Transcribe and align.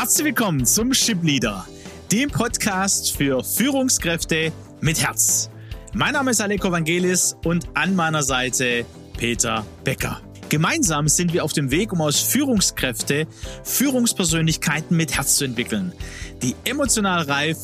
Herzlich 0.00 0.26
willkommen 0.26 0.64
zum 0.64 0.94
Ship 0.94 1.18
Leader, 1.24 1.66
dem 2.12 2.30
Podcast 2.30 3.16
für 3.16 3.42
Führungskräfte 3.42 4.52
mit 4.80 5.02
Herz. 5.02 5.50
Mein 5.92 6.12
Name 6.12 6.30
ist 6.30 6.40
Aleko 6.40 6.70
Vangelis 6.70 7.36
und 7.44 7.66
an 7.74 7.96
meiner 7.96 8.22
Seite 8.22 8.86
Peter 9.18 9.66
Becker. 9.82 10.20
Gemeinsam 10.50 11.08
sind 11.08 11.32
wir 11.32 11.42
auf 11.42 11.52
dem 11.52 11.72
Weg, 11.72 11.92
um 11.92 12.00
aus 12.00 12.20
Führungskräfte 12.20 13.26
Führungspersönlichkeiten 13.64 14.96
mit 14.96 15.16
Herz 15.16 15.34
zu 15.34 15.44
entwickeln, 15.44 15.92
die 16.42 16.54
emotional 16.62 17.22
reif 17.22 17.58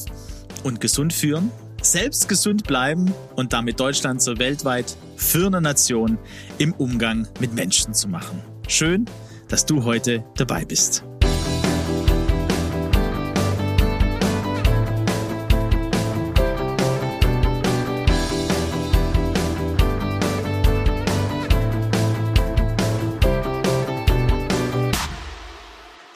und 0.64 0.80
gesund 0.80 1.12
führen, 1.12 1.52
selbst 1.82 2.28
gesund 2.28 2.64
bleiben 2.64 3.14
und 3.36 3.52
damit 3.52 3.78
Deutschland 3.78 4.20
zur 4.20 4.40
weltweit 4.40 4.96
führenden 5.14 5.62
Nation 5.62 6.18
im 6.58 6.72
Umgang 6.72 7.28
mit 7.38 7.54
Menschen 7.54 7.94
zu 7.94 8.08
machen. 8.08 8.42
Schön, 8.66 9.04
dass 9.46 9.66
du 9.66 9.84
heute 9.84 10.24
dabei 10.34 10.64
bist. 10.64 11.04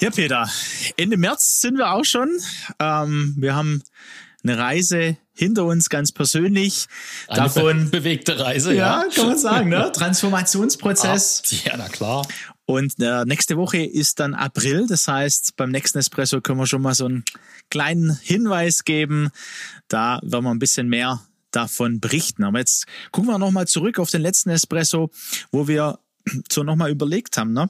Ja, 0.09 0.15
Peter, 0.15 0.51
Ende 0.97 1.19
März 1.19 1.61
sind 1.61 1.77
wir 1.77 1.93
auch 1.93 2.05
schon. 2.05 2.31
Ähm, 2.79 3.35
wir 3.37 3.55
haben 3.55 3.83
eine 4.43 4.57
Reise 4.57 5.19
hinter 5.35 5.67
uns 5.67 5.91
ganz 5.91 6.13
persönlich. 6.13 6.87
Eine 7.27 7.43
Davon 7.43 7.91
bewegte 7.91 8.39
Reise, 8.41 8.73
ja. 8.73 9.03
Ja, 9.03 9.09
kann 9.15 9.27
man 9.27 9.37
sagen, 9.37 9.69
ne? 9.69 9.93
Transformationsprozess. 9.95 11.43
Ah, 11.45 11.69
ja, 11.69 11.77
na 11.77 11.89
klar. 11.91 12.27
Und 12.65 12.95
äh, 13.01 13.27
nächste 13.27 13.59
Woche 13.59 13.85
ist 13.85 14.19
dann 14.19 14.33
April. 14.33 14.87
Das 14.87 15.07
heißt, 15.07 15.57
beim 15.57 15.71
nächsten 15.71 15.99
Espresso 15.99 16.41
können 16.41 16.59
wir 16.59 16.67
schon 16.67 16.81
mal 16.81 16.95
so 16.95 17.05
einen 17.05 17.25
kleinen 17.69 18.19
Hinweis 18.23 18.85
geben. 18.85 19.29
Da 19.89 20.21
werden 20.23 20.45
wir 20.45 20.53
ein 20.53 20.59
bisschen 20.59 20.89
mehr 20.89 21.21
davon 21.51 22.01
berichten. 22.01 22.45
Aber 22.45 22.61
jetzt 22.61 22.87
gucken 23.13 23.29
wir 23.29 23.39
nochmal 23.39 23.67
zurück 23.67 23.99
auf 23.99 24.09
den 24.09 24.23
letzten 24.23 24.49
Espresso, 24.49 25.11
wo 25.53 25.69
wir 25.69 25.99
so 26.51 26.63
nochmal 26.63 26.91
überlegt 26.91 27.37
haben, 27.37 27.53
ne? 27.53 27.69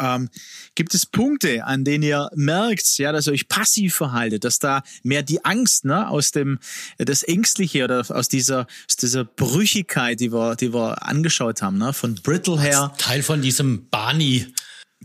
Ähm, 0.00 0.28
gibt 0.74 0.94
es 0.94 1.06
Punkte, 1.06 1.64
an 1.64 1.84
denen 1.84 2.02
ihr 2.02 2.30
merkt, 2.34 2.98
ja, 2.98 3.12
dass 3.12 3.26
ihr 3.26 3.32
euch 3.32 3.48
passiv 3.48 3.94
verhaltet, 3.94 4.44
dass 4.44 4.58
da 4.58 4.82
mehr 5.02 5.22
die 5.22 5.44
Angst, 5.44 5.84
ne, 5.84 6.08
aus 6.08 6.30
dem, 6.30 6.58
das 6.98 7.22
Ängstliche 7.22 7.84
oder 7.84 8.04
aus 8.08 8.28
dieser, 8.28 8.66
aus 8.88 8.96
dieser 8.96 9.24
Brüchigkeit, 9.24 10.20
die 10.20 10.32
wir, 10.32 10.56
die 10.56 10.72
wir 10.72 11.06
angeschaut 11.06 11.62
haben, 11.62 11.78
ne, 11.78 11.92
von 11.92 12.14
Brittle 12.16 12.60
her. 12.60 12.92
Teil 12.98 13.22
von 13.22 13.42
diesem 13.42 13.88
Barney 13.88 14.52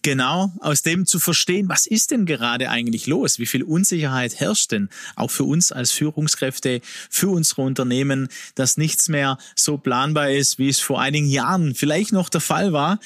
Genau, 0.02 0.52
aus 0.60 0.82
dem 0.82 1.06
zu 1.06 1.20
verstehen, 1.20 1.70
was 1.70 1.86
ist 1.86 2.10
denn 2.12 2.26
gerade 2.26 2.70
eigentlich 2.70 3.06
los? 3.06 3.38
Wie 3.38 3.46
viel 3.46 3.62
Unsicherheit 3.62 4.40
herrscht 4.40 4.72
denn 4.72 4.90
auch 5.16 5.30
für 5.30 5.44
uns 5.44 5.72
als 5.72 5.92
Führungskräfte, 5.92 6.82
für 7.10 7.30
unsere 7.30 7.62
Unternehmen, 7.62 8.28
dass 8.56 8.76
nichts 8.76 9.08
mehr 9.08 9.38
so 9.56 9.78
planbar 9.78 10.32
ist, 10.32 10.58
wie 10.58 10.68
es 10.68 10.80
vor 10.80 11.00
einigen 11.00 11.28
Jahren 11.28 11.76
vielleicht 11.76 12.12
noch 12.12 12.30
der 12.30 12.42
Fall 12.42 12.74
war. 12.74 13.00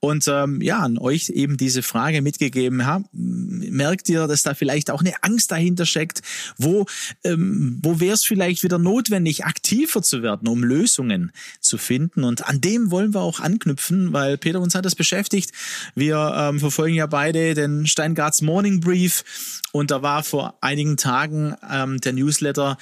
Und 0.00 0.28
ähm, 0.28 0.60
ja, 0.60 0.80
an 0.80 0.98
euch 0.98 1.30
eben 1.30 1.56
diese 1.56 1.82
Frage 1.82 2.20
mitgegeben 2.20 2.84
habe. 2.84 3.06
Merkt 3.12 4.10
ihr, 4.10 4.26
dass 4.26 4.42
da 4.42 4.52
vielleicht 4.52 4.90
auch 4.90 5.00
eine 5.00 5.22
Angst 5.22 5.50
dahinter 5.50 5.86
steckt? 5.86 6.20
Wo, 6.58 6.84
ähm, 7.24 7.78
wo 7.82 8.00
wäre 8.00 8.14
es 8.14 8.24
vielleicht 8.24 8.62
wieder 8.62 8.78
notwendig, 8.78 9.46
aktiver 9.46 10.02
zu 10.02 10.22
werden, 10.22 10.46
um 10.46 10.62
Lösungen 10.62 11.32
zu 11.60 11.78
finden? 11.78 12.22
Und 12.22 12.46
an 12.46 12.60
dem 12.60 12.90
wollen 12.90 13.14
wir 13.14 13.22
auch 13.22 13.40
anknüpfen, 13.40 14.12
weil 14.12 14.36
Peter 14.36 14.60
uns 14.60 14.74
hat 14.74 14.84
das 14.84 14.94
beschäftigt. 14.94 15.50
Wir 15.94 16.33
ähm, 16.34 16.60
verfolgen 16.60 16.94
ja 16.94 17.06
beide 17.06 17.54
den 17.54 17.86
Steingarts 17.86 18.42
Morning 18.42 18.80
Brief 18.80 19.24
und 19.72 19.90
da 19.90 20.02
war 20.02 20.22
vor 20.22 20.58
einigen 20.60 20.96
Tagen 20.96 21.54
ähm, 21.70 22.00
der 22.00 22.12
Newsletter, 22.12 22.78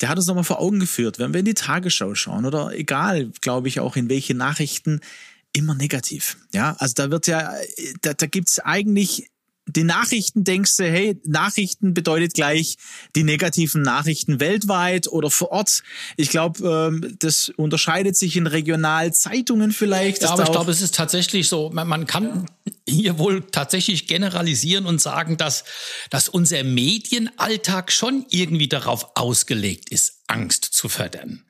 der 0.00 0.08
hat 0.08 0.18
uns 0.18 0.26
nochmal 0.26 0.44
vor 0.44 0.60
Augen 0.60 0.80
geführt, 0.80 1.18
wenn 1.18 1.32
wir 1.32 1.40
in 1.40 1.46
die 1.46 1.54
Tagesschau 1.54 2.14
schauen 2.14 2.44
oder 2.44 2.72
egal, 2.72 3.30
glaube 3.40 3.68
ich, 3.68 3.80
auch 3.80 3.96
in 3.96 4.08
welche 4.08 4.34
Nachrichten, 4.34 5.00
immer 5.52 5.74
negativ. 5.74 6.36
Ja, 6.52 6.76
also 6.78 6.94
da 6.94 7.10
wird 7.10 7.26
ja, 7.26 7.52
da, 8.02 8.12
da 8.12 8.26
gibt's 8.26 8.58
eigentlich 8.58 9.30
die 9.68 9.84
Nachrichten 9.84 10.44
denkst 10.44 10.76
du, 10.76 10.84
hey, 10.84 11.20
Nachrichten 11.24 11.92
bedeutet 11.92 12.34
gleich 12.34 12.76
die 13.16 13.24
negativen 13.24 13.82
Nachrichten 13.82 14.38
weltweit 14.38 15.08
oder 15.08 15.30
vor 15.30 15.50
Ort. 15.50 15.82
Ich 16.16 16.30
glaube, 16.30 16.68
ähm, 16.68 17.16
das 17.18 17.48
unterscheidet 17.48 18.16
sich 18.16 18.36
in 18.36 18.46
Regionalzeitungen 18.46 19.72
vielleicht. 19.72 20.22
Ja, 20.22 20.30
aber 20.30 20.44
ich 20.44 20.52
glaube, 20.52 20.70
es 20.70 20.82
ist 20.82 20.94
tatsächlich 20.94 21.48
so, 21.48 21.70
man, 21.70 21.88
man 21.88 22.06
kann 22.06 22.46
hier 22.88 23.18
wohl 23.18 23.46
tatsächlich 23.50 24.06
generalisieren 24.06 24.86
und 24.86 25.00
sagen, 25.00 25.36
dass, 25.36 25.64
dass 26.10 26.28
unser 26.28 26.62
Medienalltag 26.64 27.90
schon 27.92 28.26
irgendwie 28.30 28.68
darauf 28.68 29.16
ausgelegt 29.16 29.90
ist, 29.90 30.22
Angst 30.28 30.64
zu 30.64 30.88
fördern. 30.88 31.44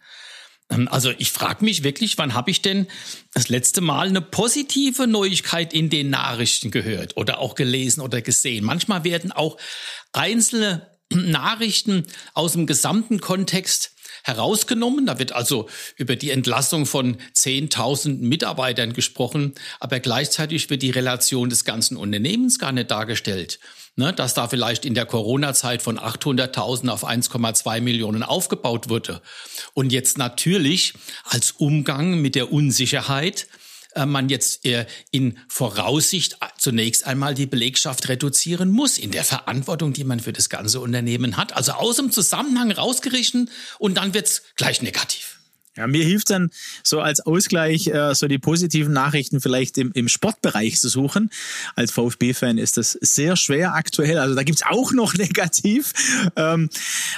Ähm, 0.71 0.89
also 0.89 1.13
ich 1.19 1.31
frage 1.33 1.65
mich 1.65 1.83
wirklich, 1.83 2.19
wann 2.19 2.35
habe 2.35 2.51
ich 2.51 2.63
denn 2.63 2.87
das 3.35 3.49
letzte 3.49 3.81
Mal 3.81 4.09
eine 4.09 4.23
positive 4.23 5.07
Neuigkeit 5.07 5.73
in 5.73 5.91
den 5.91 6.11
Nachrichten 6.11 6.71
gehört 6.71 7.17
oder 7.17 7.39
auch 7.39 7.55
gelesen 7.55 8.01
oder 8.01 8.23
gesehen? 8.23 8.65
Manchmal 8.65 9.05
werden 9.05 9.33
auch 9.33 9.59
einzelne 10.13 10.91
Nachrichten 11.11 12.07
aus 12.35 12.53
dem 12.53 12.67
gesamten 12.67 13.21
Kontext 13.21 13.96
herausgenommen. 14.27 15.07
Da 15.07 15.19
wird 15.19 15.33
also 15.33 15.69
über 15.97 16.17
die 16.17 16.31
Entlassung 16.31 16.87
von 16.87 17.17
10.000 17.35 18.19
Mitarbeitern 18.19 18.93
gesprochen, 18.93 19.55
aber 19.81 20.01
gleichzeitig 20.01 20.69
wird 20.71 20.83
die 20.83 20.91
Relation 20.91 21.49
des 21.51 21.65
ganzen 21.65 21.97
Unternehmens 21.97 22.59
gar 22.59 22.73
nicht 22.73 22.91
dargestellt 22.91 23.59
ne, 23.97 24.13
dass 24.13 24.35
da 24.35 24.47
vielleicht 24.49 24.85
in 24.85 24.95
der 24.95 25.07
Corona-Zeit 25.07 25.83
von 25.83 25.99
800.000 25.99 26.89
auf 26.89 27.07
1,2 27.07 27.81
Millionen 27.81 28.23
aufgebaut 28.23 28.89
wurde. 28.89 29.21
Und 29.75 29.93
jetzt 29.93 30.19
natürlich 30.19 30.95
als 31.25 31.53
Umgang 31.53 32.21
mit 32.21 32.35
der 32.35 32.53
Unsicherheit 32.53 33.49
man 34.05 34.29
jetzt 34.29 34.67
äh, 34.67 34.87
in 35.11 35.39
Voraussicht 35.49 36.39
zunächst 36.59 37.07
einmal 37.07 37.35
die 37.35 37.47
Belegschaft 37.47 38.09
reduzieren 38.09 38.71
muss 38.71 38.99
in 38.99 39.13
der 39.13 39.25
Verantwortung, 39.25 39.95
die 39.95 40.05
man 40.05 40.21
für 40.21 40.33
das 40.33 40.51
ganze 40.51 40.81
Unternehmen 40.81 41.39
hat. 41.39 41.57
Also 41.57 41.73
aus 41.73 41.97
dem 41.97 42.11
Zusammenhang 42.11 42.71
rausgerichten 42.71 43.51
und 43.79 43.97
dann 43.97 44.13
wird's 44.13 44.43
gleich 44.57 44.83
negativ. 44.83 45.36
Ja, 45.77 45.87
mir 45.87 46.05
hilft 46.05 46.31
dann 46.31 46.51
so 46.83 47.01
als 47.01 47.21
Ausgleich 47.21 47.89
äh, 47.89 48.15
so 48.15 48.29
die 48.29 48.39
positiven 48.39 48.93
Nachrichten 48.93 49.41
vielleicht 49.41 49.77
im, 49.77 49.93
im 49.93 50.09
Sportbereich 50.09 50.79
zu 50.81 50.89
suchen. 50.89 51.31
Als 51.75 51.93
VfB-Fan 51.93 52.57
ist 52.57 52.79
das 52.79 52.93
sehr 52.93 53.37
schwer 53.37 53.75
aktuell. 53.75 54.19
Also 54.19 54.35
da 54.35 54.43
gibt's 54.43 54.63
auch 54.63 54.93
noch 54.93 55.15
negativ. 55.19 55.93
Ähm, 56.35 56.71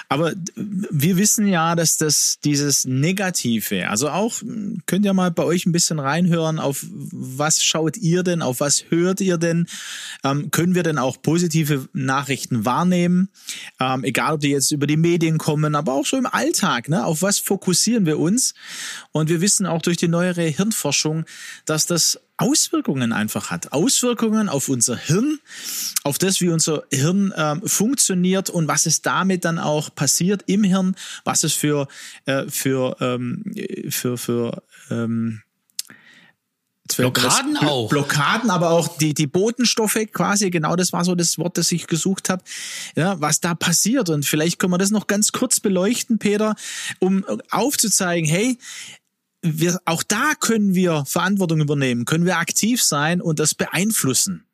aber 0.09 0.33
wir 0.57 1.17
wissen 1.17 1.47
ja, 1.47 1.77
dass 1.77 1.99
das 1.99 2.39
dieses 2.45 2.85
Negative, 2.85 3.89
also 3.89 4.11
auch 4.11 4.43
könnt 4.87 5.05
ihr 5.05 5.15
mal 5.15 5.31
bei 5.31 5.45
euch 5.45 5.67
ein 5.67 5.73
bisschen 5.73 6.01
reinhören, 6.01 6.59
auf 6.59 6.85
was 6.91 7.63
schaut 7.63 7.97
ihr 7.97 8.25
denn, 8.25 8.43
auf 8.43 8.61
was 8.61 8.85
hört 8.91 9.21
ihr 9.21 9.39
denn? 9.39 9.67
Ähm, 10.25 10.51
können 10.51 10.75
wir 10.75 10.83
denn 10.83 10.99
auch 10.99 11.23
positive 11.23 11.89
Nachrichten 11.93 12.65
wahrnehmen? 12.65 13.29
Ähm, 13.79 14.03
egal, 14.05 14.35
ob 14.35 14.41
die 14.41 14.51
jetzt 14.51 14.73
über 14.73 14.87
die 14.87 14.97
Medien 14.97 15.39
kommen, 15.39 15.75
aber 15.75 15.93
auch 15.93 16.07
so 16.07 16.17
im 16.17 16.27
Alltag. 16.27 16.89
Ne? 16.89 17.05
Auf 17.05 17.23
was 17.23 17.39
fokussieren 17.39 18.05
wir 18.07 18.19
uns? 18.19 18.48
Und 19.13 19.29
wir 19.29 19.41
wissen 19.41 19.67
auch 19.67 19.83
durch 19.83 19.97
die 19.97 20.09
neuere 20.09 20.43
Hirnforschung, 20.43 21.25
dass 21.65 21.87
das 21.87 22.21
Auswirkungen 22.37 23.13
einfach 23.13 23.51
hat. 23.51 23.73
Auswirkungen 23.73 24.49
auf 24.49 24.69
unser 24.69 24.97
Hirn, 24.97 25.41
auf 26.05 26.19
das, 26.19 26.41
wie 26.41 26.51
unser 26.51 26.85
Hirn 26.93 27.35
ähm, 27.37 27.63
funktioniert 27.67 28.49
und 28.49 28.69
was 28.69 28.87
es 28.87 29.03
damit 29.03 29.45
dann 29.45 29.59
auch 29.59 29.93
passiert 29.95 30.45
im 30.47 30.63
Hirn, 30.63 30.95
was 31.25 31.43
es 31.43 31.53
für, 31.53 31.89
äh, 32.27 32.45
für, 32.49 32.97
ähm, 33.01 33.43
für, 33.91 34.17
für 34.17 34.63
ähm, 34.91 35.43
Blockaden 36.97 37.57
auch. 37.59 37.89
Blockaden, 37.89 38.51
aber 38.51 38.71
auch 38.71 38.97
die, 38.99 39.15
die 39.15 39.27
Botenstoffe 39.27 39.99
quasi, 40.13 40.51
genau 40.51 40.77
das 40.77 40.93
war 40.93 41.05
so 41.05 41.15
das 41.15 41.39
Wort, 41.39 41.59
das 41.59 41.71
ich 41.73 41.87
gesucht 41.87 42.31
habe, 42.31 42.43
ja, 42.97 43.21
was 43.21 43.41
da 43.41 43.55
passiert. 43.55 44.09
Und 44.11 44.25
vielleicht 44.25 44.59
können 44.59 44.73
wir 44.73 44.79
das 44.79 44.91
noch 44.91 45.07
ganz 45.07 45.33
kurz 45.33 45.61
beleuchten, 45.61 46.19
Peter, 46.19 46.55
um 46.99 47.25
aufzuzeigen, 47.51 48.29
hey, 48.29 48.59
wir, 49.43 49.79
auch 49.85 50.03
da 50.03 50.33
können 50.39 50.75
wir 50.75 51.05
Verantwortung 51.07 51.61
übernehmen, 51.61 52.05
können 52.05 52.25
wir 52.25 52.39
aktiv 52.39 52.83
sein 52.83 53.21
und 53.21 53.39
das 53.39 53.55
beeinflussen. 53.55 54.48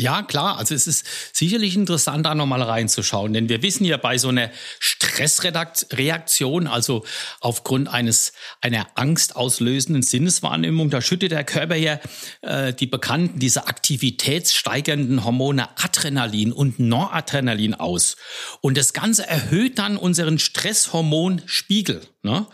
Ja, 0.00 0.22
klar. 0.22 0.56
Also 0.56 0.74
es 0.74 0.86
ist 0.86 1.04
sicherlich 1.34 1.76
interessant, 1.76 2.24
da 2.24 2.34
nochmal 2.34 2.62
reinzuschauen, 2.62 3.34
denn 3.34 3.50
wir 3.50 3.60
wissen 3.62 3.84
ja 3.84 3.98
bei 3.98 4.16
so 4.16 4.28
einer 4.28 4.50
Stressreaktion, 4.78 6.66
also 6.66 7.04
aufgrund 7.40 7.88
eines 7.88 8.32
einer 8.62 8.86
angstauslösenden 8.94 10.02
Sinneswahrnehmung, 10.02 10.88
da 10.88 11.02
schüttet 11.02 11.32
der 11.32 11.44
Körper 11.44 11.76
ja 11.76 12.00
äh, 12.40 12.72
die 12.72 12.86
bekannten, 12.86 13.40
diese 13.40 13.66
aktivitätssteigernden 13.66 15.22
Hormone 15.22 15.68
Adrenalin 15.78 16.52
und 16.52 16.78
Noradrenalin 16.78 17.74
aus. 17.74 18.16
Und 18.62 18.78
das 18.78 18.94
Ganze 18.94 19.26
erhöht 19.26 19.78
dann 19.78 19.98
unseren 19.98 20.38
Stresshormonspiegel. 20.38 22.00
Ne? 22.22 22.46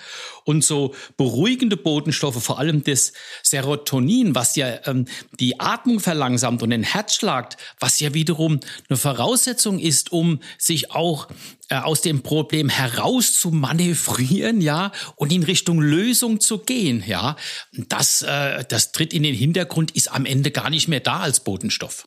Und 0.44 0.62
so 0.62 0.94
beruhigende 1.16 1.76
Botenstoffe, 1.76 2.40
vor 2.42 2.60
allem 2.60 2.84
das 2.84 3.12
Serotonin, 3.42 4.36
was 4.36 4.54
ja 4.54 4.78
ähm, 4.86 5.06
die 5.40 5.58
Atmung 5.58 5.98
verlangsamt 5.98 6.62
und 6.62 6.70
den 6.70 6.84
Herzschlag, 6.84 7.56
was 7.80 7.98
ja 7.98 8.14
wiederum 8.14 8.60
eine 8.88 8.96
Voraussetzung 8.96 9.80
ist, 9.80 10.12
um 10.12 10.38
sich 10.56 10.92
auch 10.92 11.28
äh, 11.68 11.78
aus 11.78 12.00
dem 12.00 12.22
Problem 12.22 12.68
heraus 12.68 13.40
zu 13.40 13.50
manövrieren, 13.50 14.60
ja, 14.60 14.92
und 15.16 15.32
in 15.32 15.42
Richtung 15.42 15.80
Lösung 15.80 16.38
zu 16.38 16.58
gehen, 16.58 17.02
ja. 17.04 17.34
Das, 17.72 18.22
äh, 18.22 18.64
das 18.68 18.92
tritt 18.92 19.12
in 19.12 19.24
den 19.24 19.34
Hintergrund, 19.34 19.90
ist 19.90 20.12
am 20.12 20.26
Ende 20.26 20.52
gar 20.52 20.70
nicht 20.70 20.86
mehr 20.86 21.00
da 21.00 21.18
als 21.18 21.40
Botenstoff. 21.40 22.06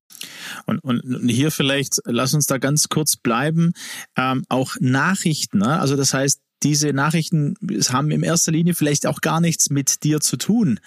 Und, 0.66 0.80
und 0.80 1.28
hier 1.28 1.52
vielleicht, 1.52 1.98
lass 2.06 2.34
uns 2.34 2.46
da 2.46 2.58
ganz 2.58 2.88
kurz 2.88 3.18
bleiben, 3.18 3.74
ähm, 4.18 4.46
auch 4.48 4.76
Nachrichten, 4.80 5.60
ne? 5.60 5.80
also 5.80 5.98
das 5.98 6.14
heißt, 6.14 6.40
diese 6.64 6.94
Nachrichten 6.94 7.56
haben 7.90 8.12
in 8.12 8.24
erster 8.24 8.52
Linie 8.52 8.76
vielleicht 8.76 9.08
auch 9.08 9.22
gar 9.22 9.40
nichts 9.40 9.70
mit 9.70 10.04
dir 10.04 10.20
zu 10.20 10.38
tun. 10.38 10.80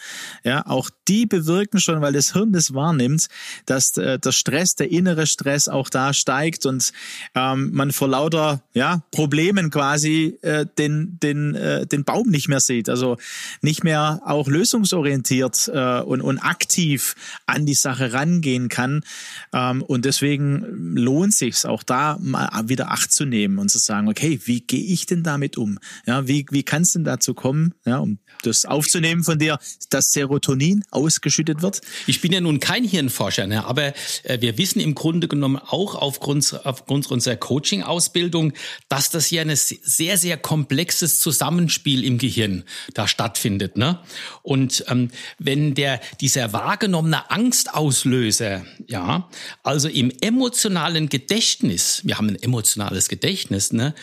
Ja, 0.45 0.67
auch 0.67 0.91
die 1.09 1.27
bewirken 1.27 1.81
schon, 1.81 2.01
weil 2.01 2.13
das 2.13 2.33
Hirn 2.33 2.53
das 2.53 2.75
wahrnimmt, 2.75 3.29
dass 3.67 3.97
äh, 3.97 4.19
der 4.19 4.33
Stress, 4.33 4.75
der 4.75 4.91
innere 4.91 5.27
Stress 5.27 5.69
auch 5.69 5.89
da 5.89 6.13
steigt 6.13 6.67
und 6.67 6.93
ähm, 7.35 7.71
man 7.73 7.93
vor 7.93 8.09
lauter 8.09 8.63
ja, 8.75 9.03
Problemen 9.13 9.71
quasi 9.71 10.39
äh, 10.43 10.67
den, 10.79 11.19
den, 11.23 11.55
äh, 11.55 11.87
den 11.87 12.05
Baum 12.05 12.29
nicht 12.29 12.49
mehr 12.49 12.61
sieht. 12.61 12.89
Also 12.89 13.17
nicht 13.63 13.85
mehr 13.85 14.21
auch 14.25 14.49
lösungsorientiert 14.49 15.71
äh, 15.73 16.01
und, 16.01 16.21
und 16.21 16.39
aktiv 16.39 17.15
an 17.47 17.67
die 17.67 17.75
Sache 17.75 18.13
rangehen 18.13 18.69
kann. 18.69 19.05
Ähm, 19.53 19.83
und 19.83 20.05
deswegen 20.05 20.97
lohnt 20.97 21.35
sich 21.35 21.65
auch 21.65 21.83
da 21.83 22.19
mal 22.21 22.69
wieder 22.69 22.91
Acht 22.91 23.13
zu 23.13 23.25
nehmen 23.25 23.59
und 23.59 23.71
zu 23.71 23.79
sagen, 23.79 24.09
okay, 24.09 24.41
wie 24.45 24.61
gehe 24.61 24.85
ich 24.85 25.07
denn 25.07 25.23
damit 25.23 25.57
um? 25.57 25.62
Um? 25.63 25.79
Ja, 26.07 26.27
wie, 26.29 26.47
wie 26.51 26.63
kann 26.63 26.83
es 26.83 26.93
denn 26.93 27.05
dazu 27.05 27.35
kommen, 27.35 27.75
ja, 27.85 27.99
um 27.99 28.19
das 28.43 28.65
aufzunehmen 28.65 29.25
von 29.25 29.39
dir, 29.39 29.59
dass 29.91 30.13
Serotonin 30.13 30.85
ausgeschüttet 30.91 31.63
wird? 31.63 31.81
Ich 32.07 32.21
bin 32.21 32.33
ja 32.33 32.41
nun 32.41 32.61
kein 32.61 32.85
Hirnforscher, 32.85 33.47
ne, 33.47 33.65
aber 33.65 33.95
äh, 34.25 34.41
wir 34.41 34.59
wissen 34.59 34.81
im 34.81 34.95
Grunde 34.95 35.29
genommen 35.29 35.59
auch 35.59 35.95
aufgrund, 35.95 36.61
aufgrund 36.65 37.11
unserer 37.11 37.37
Coaching-Ausbildung, 37.37 38.53
dass 38.89 39.11
das 39.11 39.27
hier 39.27 39.43
ein 39.43 39.55
sehr, 39.55 40.19
sehr 40.19 40.37
komplexes 40.37 41.19
Zusammenspiel 41.21 42.05
im 42.05 42.19
Gehirn 42.19 42.65
da 42.95 43.07
stattfindet. 43.09 43.77
Ne? 43.77 43.99
Und 44.43 44.85
ähm, 44.89 45.11
wenn 45.39 45.75
der, 45.75 46.01
dieser 46.21 46.53
wahrgenommene 46.53 47.31
Angstauslöser, 47.31 48.65
ja, 48.87 49.29
also 49.63 49.89
im 49.89 50.13
emotionalen 50.21 51.09
Gedächtnis, 51.09 52.03
wir 52.05 52.19
haben 52.19 52.31
ein 52.31 52.43
emotionales 52.43 53.09
Gedächtnis, 53.09 53.73
ne, 53.73 53.95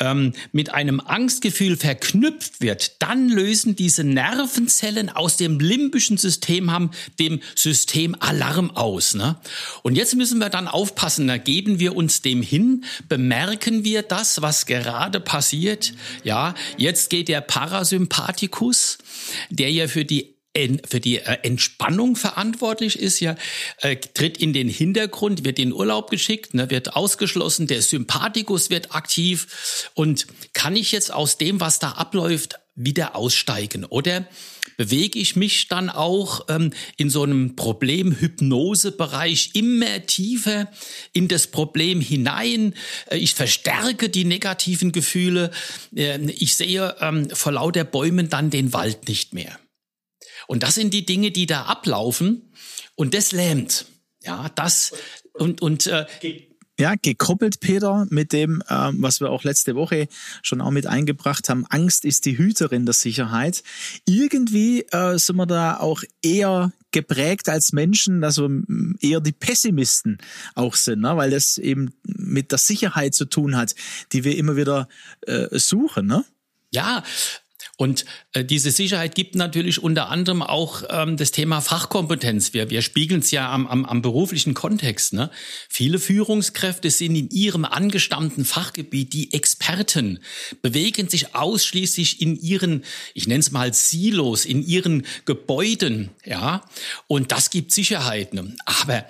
ähm, 0.00 0.32
mit 0.52 0.72
einem 0.72 1.00
Angstgefühl 1.00 1.76
verknüpft 1.76 2.60
wird, 2.60 3.02
dann 3.02 3.28
lösen 3.28 3.76
diese 3.76 4.04
Nervenzellen 4.04 5.08
aus 5.10 5.36
dem 5.36 5.60
limbischen 5.60 6.16
System 6.16 6.70
haben 6.70 6.90
dem 7.18 7.40
System 7.54 8.16
Alarm 8.20 8.70
aus. 8.70 9.14
Ne? 9.14 9.36
Und 9.82 9.96
jetzt 9.96 10.14
müssen 10.14 10.38
wir 10.38 10.48
dann 10.48 10.68
aufpassen, 10.68 11.26
da 11.26 11.36
geben 11.36 11.78
wir 11.78 11.96
uns 11.96 12.22
dem 12.22 12.42
hin, 12.42 12.84
bemerken 13.08 13.84
wir 13.84 14.02
das, 14.02 14.42
was 14.42 14.66
gerade 14.66 15.20
passiert. 15.20 15.92
Ja, 16.24 16.54
jetzt 16.76 17.10
geht 17.10 17.28
der 17.28 17.40
Parasympathikus, 17.40 18.98
der 19.50 19.70
ja 19.70 19.88
für 19.88 20.04
die 20.04 20.37
für 20.88 21.00
die 21.00 21.18
äh, 21.18 21.38
Entspannung 21.42 22.16
verantwortlich 22.16 22.98
ist, 22.98 23.20
ja, 23.20 23.36
äh, 23.78 23.96
tritt 23.96 24.38
in 24.38 24.52
den 24.52 24.68
Hintergrund, 24.68 25.44
wird 25.44 25.58
in 25.58 25.72
Urlaub 25.72 26.10
geschickt, 26.10 26.54
ne, 26.54 26.70
wird 26.70 26.94
ausgeschlossen, 26.94 27.66
der 27.66 27.82
Sympathikus 27.82 28.70
wird 28.70 28.94
aktiv 28.94 29.90
und 29.94 30.26
kann 30.52 30.76
ich 30.76 30.92
jetzt 30.92 31.12
aus 31.12 31.38
dem, 31.38 31.60
was 31.60 31.78
da 31.78 31.92
abläuft, 31.92 32.58
wieder 32.74 33.16
aussteigen 33.16 33.84
oder 33.84 34.28
bewege 34.78 35.18
ich 35.18 35.36
mich 35.36 35.68
dann 35.68 35.90
auch 35.90 36.46
ähm, 36.48 36.72
in 36.96 37.10
so 37.10 37.24
einem 37.24 37.56
Problemhypnosebereich 37.56 39.50
immer 39.54 40.06
tiefer 40.06 40.70
in 41.12 41.28
das 41.28 41.48
Problem 41.48 42.00
hinein. 42.00 42.74
Äh, 43.10 43.18
ich 43.18 43.34
verstärke 43.34 44.08
die 44.08 44.24
negativen 44.24 44.92
Gefühle. 44.92 45.50
Ich 45.90 46.54
sehe 46.54 46.94
ähm, 47.00 47.28
vor 47.30 47.52
lauter 47.52 47.84
Bäumen 47.84 48.28
dann 48.28 48.50
den 48.50 48.72
Wald 48.72 49.08
nicht 49.08 49.34
mehr. 49.34 49.58
Und 50.48 50.62
das 50.62 50.74
sind 50.74 50.94
die 50.94 51.04
Dinge, 51.04 51.30
die 51.30 51.46
da 51.46 51.64
ablaufen. 51.64 52.50
Und 52.96 53.14
das 53.14 53.32
lähmt. 53.32 53.84
Ja, 54.24 54.48
das 54.56 54.92
und, 55.34 55.62
und 55.62 55.86
äh, 55.86 56.06
ja, 56.80 56.94
gekoppelt, 56.94 57.60
Peter, 57.60 58.06
mit 58.10 58.32
dem, 58.32 58.62
ähm, 58.68 59.02
was 59.02 59.20
wir 59.20 59.30
auch 59.30 59.44
letzte 59.44 59.74
Woche 59.74 60.08
schon 60.42 60.60
auch 60.60 60.70
mit 60.70 60.86
eingebracht 60.86 61.48
haben. 61.48 61.66
Angst 61.68 62.04
ist 62.04 62.24
die 62.24 62.38
Hüterin 62.38 62.86
der 62.86 62.94
Sicherheit. 62.94 63.62
Irgendwie 64.06 64.82
äh, 64.90 65.18
sind 65.18 65.36
wir 65.36 65.46
da 65.46 65.78
auch 65.78 66.02
eher 66.22 66.72
geprägt 66.90 67.48
als 67.48 67.72
Menschen, 67.72 68.20
dass 68.20 68.38
wir 68.38 68.62
eher 69.00 69.20
die 69.20 69.32
Pessimisten 69.32 70.18
auch 70.54 70.76
sind, 70.76 71.00
ne? 71.00 71.16
weil 71.16 71.30
das 71.30 71.58
eben 71.58 71.90
mit 72.04 72.52
der 72.52 72.58
Sicherheit 72.58 73.14
zu 73.14 73.26
tun 73.26 73.56
hat, 73.56 73.74
die 74.12 74.24
wir 74.24 74.36
immer 74.36 74.56
wieder 74.56 74.88
äh, 75.26 75.58
suchen. 75.58 76.06
Ne? 76.06 76.24
Ja, 76.70 77.02
und 77.78 78.04
äh, 78.32 78.44
diese 78.44 78.72
Sicherheit 78.72 79.14
gibt 79.14 79.36
natürlich 79.36 79.80
unter 79.80 80.08
anderem 80.08 80.42
auch 80.42 80.82
ähm, 80.90 81.16
das 81.16 81.30
Thema 81.30 81.60
Fachkompetenz. 81.60 82.52
Wir, 82.52 82.70
wir 82.70 82.82
spiegeln 82.82 83.20
es 83.20 83.30
ja 83.30 83.52
am, 83.52 83.68
am, 83.68 83.84
am 83.84 84.02
beruflichen 84.02 84.52
Kontext. 84.52 85.12
Ne? 85.12 85.30
Viele 85.68 86.00
Führungskräfte 86.00 86.90
sind 86.90 87.14
in 87.14 87.30
ihrem 87.30 87.64
angestammten 87.64 88.44
Fachgebiet 88.44 89.12
die 89.12 89.32
Experten, 89.32 90.18
bewegen 90.60 91.08
sich 91.08 91.36
ausschließlich 91.36 92.20
in 92.20 92.34
ihren, 92.34 92.84
ich 93.14 93.28
nenne 93.28 93.40
es 93.40 93.52
mal 93.52 93.72
Silos, 93.72 94.44
in 94.44 94.66
ihren 94.66 95.06
Gebäuden. 95.24 96.10
Ja, 96.24 96.64
und 97.06 97.30
das 97.30 97.50
gibt 97.50 97.70
Sicherheit. 97.70 98.34
Ne? 98.34 98.56
Aber 98.64 99.04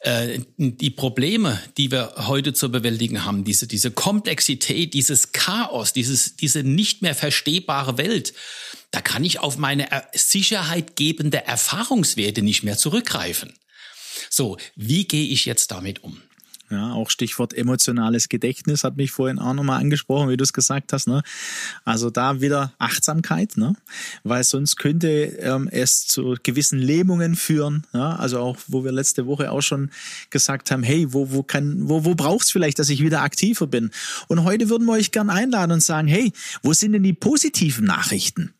äh, 0.00 0.40
die 0.56 0.90
Probleme, 0.90 1.60
die 1.76 1.90
wir 1.90 2.14
heute 2.16 2.52
zu 2.52 2.70
bewältigen 2.70 3.24
haben, 3.24 3.44
diese, 3.44 3.66
diese 3.66 3.90
Komplexität, 3.90 4.94
dieses 4.94 5.32
Chaos, 5.32 5.92
dieses, 5.92 6.36
diese 6.36 6.62
nicht 6.62 7.02
mehr 7.02 7.14
verstehbare 7.14 7.98
Welt, 7.98 8.34
da 8.90 9.00
kann 9.00 9.24
ich 9.24 9.40
auf 9.40 9.58
meine 9.58 9.88
sicherheitgebende 10.12 11.44
Erfahrungswerte 11.44 12.42
nicht 12.42 12.62
mehr 12.62 12.78
zurückgreifen. 12.78 13.54
So, 14.30 14.56
wie 14.76 15.04
gehe 15.06 15.28
ich 15.28 15.44
jetzt 15.44 15.70
damit 15.70 16.02
um? 16.02 16.20
Ja, 16.74 16.92
auch 16.92 17.08
Stichwort 17.08 17.54
emotionales 17.54 18.28
Gedächtnis 18.28 18.82
hat 18.82 18.96
mich 18.96 19.12
vorhin 19.12 19.38
auch 19.38 19.54
nochmal 19.54 19.80
angesprochen, 19.80 20.28
wie 20.28 20.36
du 20.36 20.42
es 20.42 20.52
gesagt 20.52 20.92
hast. 20.92 21.06
Ne? 21.06 21.22
Also 21.84 22.10
da 22.10 22.40
wieder 22.40 22.72
Achtsamkeit, 22.78 23.56
ne? 23.56 23.76
weil 24.24 24.42
sonst 24.42 24.74
könnte 24.74 25.08
ähm, 25.08 25.68
es 25.70 26.08
zu 26.08 26.34
gewissen 26.42 26.80
Lähmungen 26.80 27.36
führen. 27.36 27.86
Ja? 27.92 28.16
Also 28.16 28.40
auch, 28.40 28.56
wo 28.66 28.82
wir 28.82 28.90
letzte 28.90 29.26
Woche 29.26 29.52
auch 29.52 29.60
schon 29.60 29.90
gesagt 30.30 30.72
haben, 30.72 30.82
hey, 30.82 31.12
wo, 31.12 31.30
wo, 31.30 31.44
kann, 31.44 31.88
wo, 31.88 32.04
wo 32.04 32.16
braucht 32.16 32.46
es 32.46 32.50
vielleicht, 32.50 32.80
dass 32.80 32.88
ich 32.88 33.02
wieder 33.02 33.22
aktiver 33.22 33.68
bin? 33.68 33.90
Und 34.26 34.42
heute 34.42 34.68
würden 34.68 34.86
wir 34.86 34.94
euch 34.94 35.12
gern 35.12 35.30
einladen 35.30 35.70
und 35.70 35.82
sagen, 35.82 36.08
hey, 36.08 36.32
wo 36.64 36.72
sind 36.72 36.92
denn 36.92 37.04
die 37.04 37.12
positiven 37.12 37.84
Nachrichten? 37.84 38.52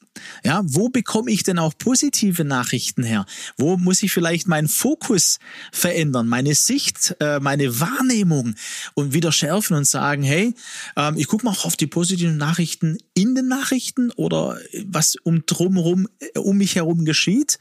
Ja, 0.44 0.62
wo 0.64 0.88
bekomme 0.88 1.30
ich 1.30 1.42
denn 1.42 1.58
auch 1.58 1.74
positive 1.76 2.44
Nachrichten 2.44 3.02
her? 3.02 3.26
Wo 3.56 3.76
muss 3.76 4.02
ich 4.02 4.12
vielleicht 4.12 4.46
meinen 4.46 4.68
Fokus 4.68 5.38
verändern, 5.72 6.28
meine 6.28 6.54
Sicht, 6.54 7.16
äh, 7.20 7.40
meine 7.40 7.80
Wahrnehmung 7.80 8.54
und 8.94 9.12
wieder 9.12 9.32
schärfen 9.32 9.76
und 9.76 9.86
sagen, 9.86 10.22
hey, 10.22 10.54
ähm, 10.96 11.16
ich 11.16 11.26
gucke 11.26 11.44
mal 11.44 11.56
auf 11.62 11.76
die 11.76 11.86
positiven 11.86 12.36
Nachrichten 12.36 12.98
in 13.14 13.34
den 13.34 13.48
Nachrichten 13.48 14.10
oder 14.12 14.58
was 14.86 15.16
um 15.16 15.44
drumherum, 15.46 16.08
äh, 16.20 16.38
um 16.38 16.58
mich 16.58 16.76
herum 16.76 17.04
geschieht 17.04 17.58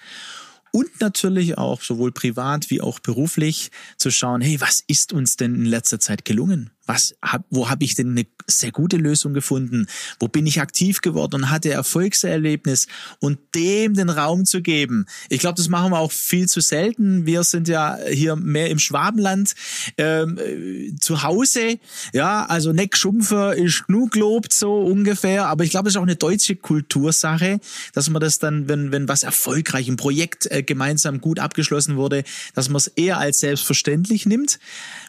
und 0.76 1.00
natürlich 1.00 1.58
auch 1.58 1.82
sowohl 1.82 2.12
privat 2.12 2.72
wie 2.72 2.82
auch 2.82 3.00
beruflich 3.00 3.70
zu 3.98 4.10
schauen, 4.10 4.42
hey, 4.42 4.60
was 4.60 4.84
ist 4.88 5.14
uns 5.14 5.38
denn 5.38 5.54
in 5.54 5.66
letzter 5.66 6.00
Zeit 6.00 6.26
gelungen? 6.26 6.72
Was 6.86 7.16
hab, 7.22 7.46
wo 7.50 7.70
habe 7.70 7.86
ich 7.86 7.96
denn 7.96 8.12
eine 8.12 8.26
sehr 8.46 8.72
gute 8.72 8.98
Lösung 8.98 9.34
gefunden? 9.34 9.88
Wo 10.20 10.28
bin 10.28 10.46
ich 10.46 10.60
aktiv 10.60 11.00
geworden 11.00 11.36
und 11.36 11.50
hatte 11.50 11.72
Erfolgserlebnis 11.72 12.88
und 13.20 13.40
dem 13.56 13.94
den 13.94 14.10
Raum 14.10 14.44
zu 14.44 14.62
geben? 14.62 15.06
Ich 15.30 15.40
glaube, 15.40 15.56
das 15.56 15.70
machen 15.70 15.92
wir 15.92 16.00
auch 16.00 16.12
viel 16.12 16.50
zu 16.50 16.60
selten. 16.60 17.26
Wir 17.26 17.44
sind 17.46 17.70
ja 17.70 17.98
hier 18.12 18.36
mehr 18.36 18.70
im 18.70 18.80
Schwabenland 18.80 19.54
ähm, 19.98 20.38
äh, 20.38 20.94
zu 21.00 21.24
Hause. 21.24 21.80
Ja, 22.12 22.46
also 22.48 22.74
Neck 22.74 22.98
Schumpfer 22.98 23.56
ist 23.56 23.88
genug 23.88 24.12
gelobt 24.12 24.52
so 24.52 24.82
ungefähr. 24.82 25.48
Aber 25.48 25.64
ich 25.64 25.70
glaube, 25.70 25.88
es 25.88 25.96
ist 25.96 26.00
auch 26.00 26.04
eine 26.04 26.18
deutsche 26.18 26.58
Kultursache, 26.58 27.62
dass 27.94 28.10
man 28.10 28.22
das 28.22 28.40
dann, 28.40 28.68
wenn 28.68 28.92
wenn 28.92 29.08
was 29.08 29.24
erfolgreich 29.24 29.88
im 29.88 29.96
Projekt 29.96 30.52
äh, 30.52 30.64
gemeinsam 30.64 31.22
gut 31.22 31.40
abgeschlossen 31.40 31.96
wurde, 31.96 32.26
dass 32.56 32.68
man 32.68 32.78
es 32.78 32.88
eher 32.88 33.20
als 33.20 33.40
selbstverständlich 33.40 34.26
nimmt. 34.26 34.60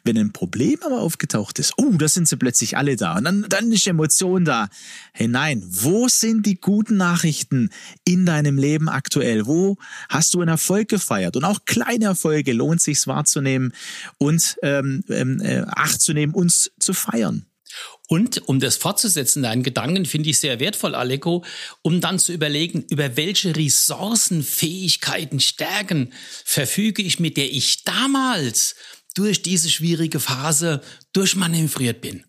Wenn 0.04 0.16
ein 0.16 0.32
Problem 0.32 0.78
aber 0.84 1.00
aufgetaucht 1.00 1.58
ist 1.58 1.63
ist, 1.66 1.74
oh, 1.76 1.92
da 1.92 2.08
sind 2.08 2.28
sie 2.28 2.36
plötzlich 2.36 2.76
alle 2.76 2.96
da. 2.96 3.16
Und 3.16 3.24
dann, 3.24 3.46
dann 3.48 3.72
ist 3.72 3.86
Emotion 3.86 4.44
da. 4.44 4.68
Hey, 5.12 5.28
wo 5.66 6.08
sind 6.08 6.46
die 6.46 6.60
guten 6.60 6.96
Nachrichten 6.96 7.70
in 8.04 8.26
deinem 8.26 8.58
Leben 8.58 8.88
aktuell? 8.88 9.46
Wo 9.46 9.76
hast 10.08 10.34
du 10.34 10.40
einen 10.40 10.48
Erfolg 10.48 10.88
gefeiert? 10.88 11.36
Und 11.36 11.44
auch 11.44 11.60
kleine 11.64 12.06
Erfolge 12.06 12.52
lohnt 12.52 12.80
sich 12.80 13.06
wahrzunehmen 13.06 13.72
und 14.18 14.56
ähm, 14.62 15.04
ähm, 15.08 15.40
äh, 15.40 15.62
Acht 15.66 16.00
zu 16.00 16.12
nehmen, 16.12 16.34
uns 16.34 16.70
zu 16.78 16.92
feiern. 16.92 17.46
Und 18.06 18.46
um 18.48 18.60
das 18.60 18.76
fortzusetzen, 18.76 19.42
deinen 19.42 19.62
Gedanken 19.62 20.04
finde 20.04 20.28
ich 20.28 20.38
sehr 20.38 20.60
wertvoll, 20.60 20.94
Aleko, 20.94 21.44
um 21.82 22.00
dann 22.00 22.18
zu 22.18 22.32
überlegen, 22.32 22.84
über 22.90 23.16
welche 23.16 23.56
Ressourcen, 23.56 24.42
Fähigkeiten, 24.42 25.40
Stärken 25.40 26.12
verfüge 26.44 27.02
ich, 27.02 27.18
mit 27.18 27.36
der 27.36 27.50
ich 27.50 27.82
damals 27.84 28.76
durch 29.14 29.42
diese 29.42 29.70
schwierige 29.70 30.20
Phase 30.20 30.82
durchmanövriert 31.12 32.00
bin. 32.00 32.24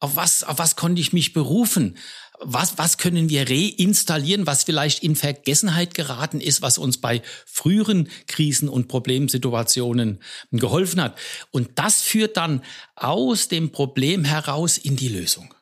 Auf 0.00 0.16
was, 0.16 0.44
auf 0.44 0.58
was 0.58 0.76
konnte 0.76 1.00
ich 1.00 1.12
mich 1.12 1.32
berufen? 1.32 1.96
was, 2.40 2.78
was 2.78 2.98
können 2.98 3.28
wir 3.28 3.48
reinstallieren, 3.48 4.46
was 4.46 4.64
vielleicht 4.64 5.02
in 5.02 5.16
Vergessenheit 5.16 5.94
geraten 5.94 6.40
ist, 6.40 6.62
was 6.62 6.78
uns 6.78 6.98
bei 6.98 7.22
früheren 7.46 8.08
Krisen 8.26 8.68
und 8.68 8.88
Problemsituationen 8.88 10.20
geholfen 10.50 11.00
hat. 11.00 11.18
Und 11.50 11.70
das 11.76 12.02
führt 12.02 12.36
dann 12.36 12.62
aus 12.96 13.48
dem 13.48 13.72
Problem 13.72 14.24
heraus 14.24 14.78
in 14.78 14.96
die 14.96 15.08
Lösung. 15.08 15.54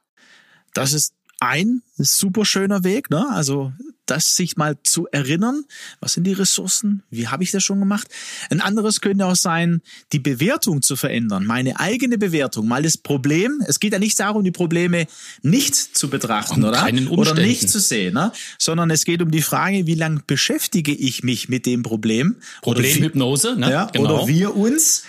Das 0.75 0.93
ist 0.93 1.13
ein 1.43 1.83
super 1.97 2.45
schöner 2.45 2.85
Weg, 2.85 3.11
ne? 3.11 3.29
Also 3.31 3.73
das 4.07 4.37
sich 4.37 4.57
mal 4.57 4.77
zu 4.83 5.07
erinnern, 5.11 5.65
was 6.01 6.13
sind 6.13 6.25
die 6.25 6.33
Ressourcen, 6.33 7.03
wie 7.11 7.29
habe 7.29 7.43
ich 7.43 7.51
das 7.51 7.65
schon 7.65 7.81
gemacht. 7.81 8.09
Ein 8.51 8.61
anderes 8.61 9.01
könnte 9.01 9.27
auch 9.27 9.37
sein, 9.37 9.81
die 10.13 10.19
Bewertung 10.19 10.83
zu 10.83 10.97
verändern, 10.97 11.45
meine 11.47 11.81
eigene 11.81 12.19
Bewertung, 12.19 12.69
mal 12.69 12.83
das 12.83 12.97
Problem. 12.97 13.63
Es 13.67 13.81
geht 13.81 13.93
ja 13.93 13.99
nicht 13.99 14.19
darum, 14.21 14.45
die 14.45 14.51
Probleme 14.51 15.07
nicht 15.43 15.75
zu 15.75 16.11
betrachten, 16.11 16.63
um 16.63 16.69
oder? 16.69 16.89
Oder 17.11 17.35
nicht 17.35 17.69
zu 17.69 17.81
sehen, 17.81 18.15
ne? 18.15 18.33
sondern 18.59 18.91
es 18.91 19.05
geht 19.05 19.23
um 19.23 19.31
die 19.31 19.43
Frage, 19.43 19.87
wie 19.87 19.95
lange 19.95 20.21
beschäftige 20.27 20.93
ich 20.93 21.23
mich 21.23 21.49
mit 21.49 21.67
dem 21.67 21.83
Problem? 21.83 22.37
Problemhypnose, 22.63 23.57
ne? 23.57 23.71
Ja, 23.71 23.85
genau. 23.87 24.23
Oder 24.23 24.29
wir 24.29 24.57
uns 24.57 25.05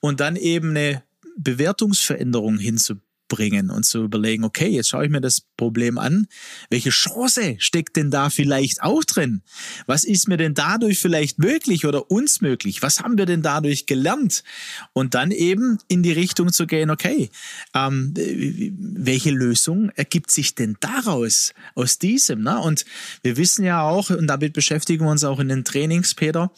und 0.00 0.20
dann 0.20 0.36
eben 0.36 0.70
eine 0.70 1.02
Bewertungsveränderung 1.36 2.58
hinzubekommen 2.58 3.11
bringen 3.32 3.70
und 3.70 3.86
zu 3.86 4.04
überlegen, 4.04 4.44
okay, 4.44 4.68
jetzt 4.68 4.90
schaue 4.90 5.06
ich 5.06 5.10
mir 5.10 5.22
das 5.22 5.40
Problem 5.56 5.96
an. 5.96 6.26
Welche 6.68 6.90
Chance 6.90 7.56
steckt 7.58 7.96
denn 7.96 8.10
da 8.10 8.28
vielleicht 8.28 8.82
auch 8.82 9.02
drin? 9.04 9.40
Was 9.86 10.04
ist 10.04 10.28
mir 10.28 10.36
denn 10.36 10.52
dadurch 10.52 10.98
vielleicht 10.98 11.38
möglich 11.38 11.86
oder 11.86 12.10
uns 12.10 12.42
möglich? 12.42 12.82
Was 12.82 13.00
haben 13.00 13.16
wir 13.16 13.24
denn 13.24 13.40
dadurch 13.40 13.86
gelernt? 13.86 14.44
Und 14.92 15.14
dann 15.14 15.30
eben 15.30 15.78
in 15.88 16.02
die 16.02 16.12
Richtung 16.12 16.52
zu 16.52 16.66
gehen, 16.66 16.90
okay, 16.90 17.30
ähm, 17.74 18.12
welche 18.14 19.30
Lösung 19.30 19.88
ergibt 19.96 20.30
sich 20.30 20.54
denn 20.54 20.76
daraus, 20.80 21.54
aus 21.74 21.98
diesem? 21.98 22.42
Ne? 22.42 22.60
Und 22.60 22.84
wir 23.22 23.38
wissen 23.38 23.64
ja 23.64 23.82
auch, 23.82 24.10
und 24.10 24.26
damit 24.26 24.52
beschäftigen 24.52 25.06
wir 25.06 25.10
uns 25.10 25.24
auch 25.24 25.40
in 25.40 25.48
den 25.48 25.64
Trainings, 25.64 26.14
Peter, 26.14 26.52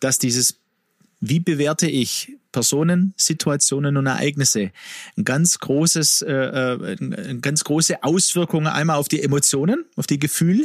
dass 0.00 0.18
dieses 0.18 0.54
wie 1.20 1.40
bewerte 1.40 1.88
ich 1.88 2.32
Personen, 2.54 3.12
Situationen 3.16 3.98
und 3.98 4.06
Ereignisse? 4.06 4.70
Ein 5.18 5.24
ganz 5.24 5.58
großes, 5.58 6.22
äh, 6.22 6.32
äh 6.32 7.38
ganz 7.40 7.64
große 7.64 8.02
Auswirkungen 8.02 8.68
einmal 8.68 8.96
auf 8.96 9.08
die 9.08 9.22
Emotionen, 9.22 9.84
auf 9.96 10.06
die 10.06 10.20
Gefühle 10.20 10.64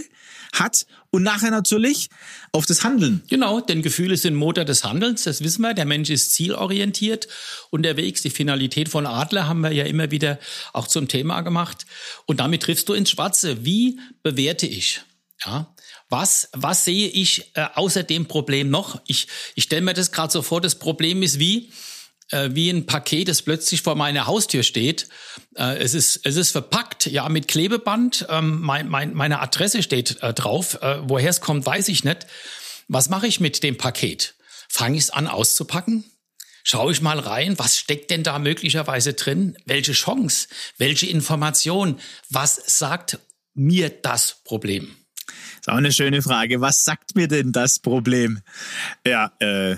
hat 0.54 0.86
und 1.10 1.24
nachher 1.24 1.52
natürlich 1.52 2.10
auf 2.52 2.66
das 2.66 2.84
Handeln. 2.84 3.24
Genau, 3.28 3.60
denn 3.60 3.82
Gefühle 3.82 4.18
sind 4.18 4.36
Motor 4.36 4.66
des 4.66 4.84
Handelns, 4.84 5.24
das 5.24 5.44
wissen 5.44 5.62
wir. 5.64 5.74
Der 5.74 5.86
Mensch 5.86 6.10
ist 6.10 6.32
zielorientiert 6.34 7.28
unterwegs. 7.72 8.22
Die 8.22 8.30
Finalität 8.30 8.90
von 8.90 9.06
Adler 9.06 9.48
haben 9.48 9.62
wir 9.62 9.72
ja 9.72 9.86
immer 9.86 10.12
wieder 10.12 10.40
auch 10.74 10.88
zum 10.88 11.08
Thema 11.08 11.42
gemacht. 11.42 11.86
Und 12.28 12.40
damit 12.40 12.64
triffst 12.64 12.88
du 12.88 12.94
ins 12.94 13.10
Schwarze. 13.10 13.66
Wie 13.66 14.00
bewerte 14.22 14.68
ich? 14.68 15.02
Ja, 15.44 15.74
was, 16.10 16.50
was 16.54 16.86
sehe 16.86 17.08
ich 17.08 17.56
äh, 17.56 17.68
außer 17.76 18.04
dem 18.04 18.28
Problem 18.28 18.70
noch? 18.70 19.02
Ich, 19.06 19.28
ich 19.56 19.64
stelle 19.66 19.82
mir 19.82 19.94
das 19.94 20.12
gerade 20.12 20.34
so 20.34 20.42
vor, 20.42 20.60
das 20.60 20.76
Problem 20.76 21.22
ist 21.22 21.40
wie, 21.40 21.72
äh, 22.32 22.50
wie 22.52 22.70
ein 22.70 22.86
Paket, 22.86 23.28
das 23.28 23.44
plötzlich 23.44 23.82
vor 23.84 23.96
meiner 23.96 24.28
Haustür 24.28 24.64
steht. 24.64 25.08
Äh, 25.56 25.78
es, 25.78 25.94
ist, 25.94 26.22
es 26.24 26.36
ist 26.36 26.52
verpackt, 26.52 27.06
ja, 27.06 27.30
mit 27.30 27.48
Klebeband. 27.48 28.26
Ähm, 28.30 28.60
mein, 28.62 28.90
mein, 28.90 29.14
meine 29.14 29.40
Adresse 29.40 29.84
steht 29.84 30.22
äh, 30.22 30.34
drauf. 30.34 30.82
Äh, 30.82 31.02
woher 31.04 31.30
es 31.30 31.42
kommt, 31.42 31.66
weiß 31.66 31.88
ich 31.90 32.04
nicht. 32.04 32.26
Was 32.88 33.10
mache 33.10 33.28
ich 33.28 33.40
mit 33.40 33.62
dem 33.62 33.78
Paket? 33.78 34.36
Fange 34.68 34.98
ich 34.98 35.04
es 35.04 35.10
an 35.12 35.28
auszupacken? 35.28 36.04
Schaue 36.64 36.92
ich 36.92 37.02
mal 37.02 37.20
rein, 37.20 37.58
was 37.58 37.78
steckt 37.78 38.12
denn 38.12 38.24
da 38.24 38.38
möglicherweise 38.38 39.14
drin? 39.14 39.58
Welche 39.66 39.94
Chance? 39.94 40.48
Welche 40.78 41.06
Information? 41.08 42.00
Was 42.30 42.62
sagt 42.78 43.20
mir 43.54 43.90
das 43.90 44.42
Problem? 44.44 44.99
Ist 45.70 45.74
auch 45.74 45.78
eine 45.78 45.92
schöne 45.92 46.24
Frage. 46.24 46.62
Was 46.62 46.84
sagt 46.84 47.16
mir 47.16 47.28
denn 47.28 47.52
das 47.52 47.78
Problem? 47.78 48.40
Ja, 49.06 49.32
äh, 49.38 49.76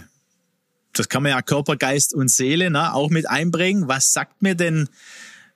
das 0.94 1.10
kann 1.10 1.22
man 1.22 1.34
ja 1.34 1.42
Körper, 1.42 1.76
Geist 1.76 2.14
und 2.14 2.32
Seele 2.32 2.72
ne, 2.72 2.94
auch 2.94 3.10
mit 3.10 3.30
einbringen. 3.30 3.90
Was 3.90 4.14
sagt 4.14 4.42
mir 4.42 4.56
denn 4.56 4.88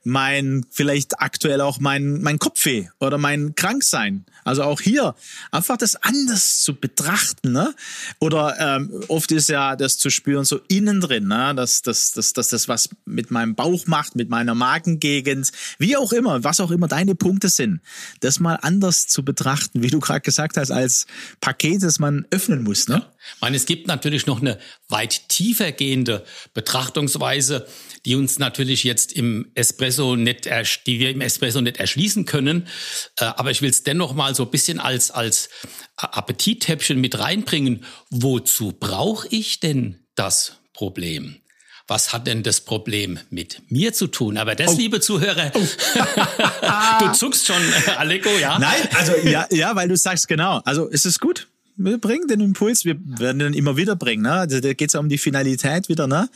mein, 0.05 0.65
vielleicht 0.69 1.19
aktuell 1.19 1.61
auch 1.61 1.79
mein, 1.79 2.21
mein 2.21 2.37
Kopfweh 2.37 2.87
oder 2.99 3.17
mein 3.17 3.55
Kranksein. 3.55 4.25
Also 4.43 4.61
auch 4.61 4.79
hier 4.79 5.15
einfach 5.51 5.77
das 5.77 5.95
anders 5.95 6.61
zu 6.61 6.75
betrachten, 6.75 7.51
ne? 7.51 7.73
Oder 8.19 8.55
ähm, 8.59 9.03
oft 9.07 9.31
ist 9.31 9.49
ja 9.49 9.75
das 9.75 9.97
zu 9.97 10.11
spüren 10.11 10.45
so 10.45 10.59
innen 10.67 11.01
drin, 11.01 11.27
ne? 11.27 11.53
Dass, 11.55 11.81
dass, 11.81 12.11
dass, 12.11 12.33
dass 12.33 12.49
das 12.49 12.67
was 12.67 12.89
mit 13.05 13.31
meinem 13.31 13.55
Bauch 13.55 13.87
macht, 13.87 14.15
mit 14.15 14.29
meiner 14.29 14.53
Magengegend, 14.53 15.51
wie 15.79 15.97
auch 15.97 16.13
immer, 16.13 16.43
was 16.43 16.59
auch 16.59 16.69
immer 16.69 16.87
deine 16.87 17.15
Punkte 17.15 17.49
sind, 17.49 17.81
das 18.19 18.39
mal 18.39 18.59
anders 18.61 19.07
zu 19.07 19.25
betrachten, 19.25 19.81
wie 19.81 19.89
du 19.89 19.99
gerade 19.99 20.21
gesagt 20.21 20.57
hast, 20.57 20.69
als 20.69 21.07
Paket, 21.41 21.81
das 21.81 21.97
man 21.97 22.27
öffnen 22.29 22.63
muss, 22.63 22.87
ne? 22.87 23.03
Ich 23.35 23.41
meine, 23.41 23.57
es 23.57 23.65
gibt 23.65 23.87
natürlich 23.87 24.27
noch 24.27 24.39
eine 24.39 24.59
weit 24.87 25.29
tiefer 25.29 25.71
gehende 25.71 26.23
Betrachtungsweise, 26.53 27.65
die 28.05 28.13
uns 28.15 28.37
natürlich 28.37 28.83
jetzt 28.83 29.13
im 29.13 29.49
Espresso 29.55 29.94
nicht, 30.15 30.49
die 30.85 30.99
wir 30.99 31.09
im 31.09 31.21
Espresso 31.21 31.61
nicht 31.61 31.77
erschließen 31.77 32.25
können. 32.25 32.67
Äh, 33.19 33.25
aber 33.25 33.51
ich 33.51 33.61
will 33.61 33.69
es 33.69 33.83
dennoch 33.83 34.13
mal 34.13 34.35
so 34.35 34.43
ein 34.43 34.51
bisschen 34.51 34.79
als, 34.79 35.11
als 35.11 35.49
Appetittäppchen 35.97 36.99
mit 36.99 37.17
reinbringen. 37.19 37.85
Wozu 38.09 38.73
brauche 38.77 39.27
ich 39.29 39.59
denn 39.59 39.99
das 40.15 40.57
Problem? 40.73 41.37
was 41.87 42.13
hat 42.13 42.25
denn 42.25 42.41
das 42.41 42.61
Problem 42.61 43.19
mit 43.29 43.61
mir 43.69 43.93
zu 43.93 44.07
tun? 44.07 44.37
Aber 44.37 44.55
das, 44.55 44.73
oh. 44.73 44.75
liebe 44.75 45.01
Zuhörer, 45.01 45.51
oh. 45.53 45.59
du 46.99 47.11
zuckst 47.11 47.45
schon, 47.45 47.61
Aleko, 47.97 48.31
ja? 48.39 48.57
Nein, 48.57 48.89
also 48.95 49.13
ja, 49.23 49.45
ja, 49.51 49.75
weil 49.75 49.87
du 49.87 49.95
sagst 49.95 50.27
genau. 50.27 50.61
Also 50.65 50.89
es 50.91 51.05
ist 51.05 51.19
gut 51.19 51.47
wir 51.77 51.97
bringen 51.97 52.27
den 52.27 52.39
Impuls, 52.39 52.85
wir 52.85 52.95
werden 53.19 53.39
den 53.39 53.53
immer 53.53 53.77
wieder 53.77 53.95
bringen. 53.95 54.23
Ne? 54.23 54.31
Also 54.31 54.59
da 54.59 54.73
geht 54.73 54.89
es 54.89 54.93
ja 54.93 54.99
um 54.99 55.09
die 55.09 55.17
Finalität 55.17 55.89
wieder. 55.89 56.07
Ne? 56.07 56.29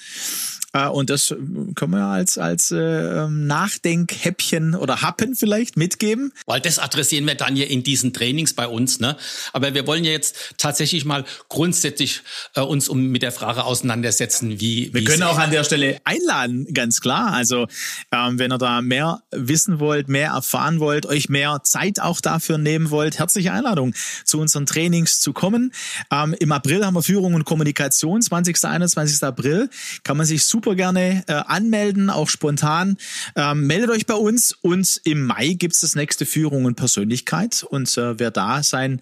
Äh, 0.74 0.88
und 0.88 1.10
das 1.10 1.34
können 1.76 1.92
wir 1.92 2.04
als, 2.04 2.38
als 2.38 2.72
äh, 2.72 3.28
Nachdenkhäppchen 3.28 4.76
oder 4.76 5.02
Happen 5.02 5.36
vielleicht 5.36 5.78
mitgeben. 5.78 6.32
Weil 6.46 6.62
das 6.62 6.80
adressieren 6.80 7.26
wir 7.26 7.36
dann 7.36 7.56
ja 7.56 7.66
in 7.66 7.84
diesen 7.84 8.14
Trainings 8.14 8.54
bei 8.54 8.68
uns. 8.68 9.00
Ne? 9.00 9.18
Aber 9.54 9.74
wir 9.74 9.88
wollen 9.88 10.04
ja 10.04 10.12
jetzt 10.12 10.36
tatsächlich 10.58 11.06
mal 11.06 11.26
grundsätzlich 11.48 12.22
äh, 12.56 12.62
uns 12.62 12.90
um 12.90 13.08
mit 13.08 13.22
der 13.22 13.32
Frage 13.32 13.64
auseinandersetzen, 13.64 14.60
wie. 14.60 14.94
Wir 14.94 15.04
können 15.04 15.24
auch 15.24 15.38
an 15.38 15.52
der 15.52 15.64
Stelle 15.64 16.00
einladen, 16.04 16.74
ganz 16.74 17.02
klar. 17.02 17.34
Also 17.34 17.68
ähm, 18.12 18.40
wenn 18.40 18.52
ihr 18.52 18.58
da 18.58 18.82
mehr 18.82 19.22
wissen 19.32 19.80
wollt, 19.80 20.08
mehr 20.08 20.32
erfahren 20.32 20.80
wollt, 20.80 21.06
euch 21.06 21.30
mehr 21.30 21.62
Zeit 21.64 22.00
auch 22.00 22.22
dafür 22.22 22.58
nehmen 22.58 22.92
wollt, 22.92 23.20
herzliche 23.20 23.52
Einladung 23.52 23.94
zu 24.26 24.40
unseren 24.40 24.66
Trainings 24.66 25.20
zu 25.20 25.34
kommen. 25.34 25.72
Ähm, 26.12 26.36
Im 26.40 26.52
April 26.52 26.86
haben 26.86 26.94
wir 26.94 27.04
Führung 27.04 27.34
und 27.34 27.46
Kommunikation, 27.46 28.22
20. 28.22 28.64
21. 28.66 29.24
April. 29.24 29.70
Kann 30.04 30.18
man 30.18 30.26
sich 30.26 30.46
super 30.46 30.59
super 30.60 30.76
gerne 30.76 31.24
äh, 31.28 31.32
anmelden, 31.32 32.10
auch 32.10 32.28
spontan. 32.28 32.98
Ähm, 33.38 33.66
meldet 33.66 33.92
euch 33.92 34.06
bei 34.06 34.16
uns 34.16 34.52
und 34.52 35.00
im 35.06 35.26
Mai 35.26 35.54
gibt's 35.54 35.80
das 35.80 35.96
nächste 35.96 36.26
Führung 36.26 36.66
und 36.66 36.76
Persönlichkeit. 36.76 37.64
Und 37.64 37.98
äh, 37.98 38.20
wer 38.20 38.30
da 38.30 38.62
sein, 38.62 39.00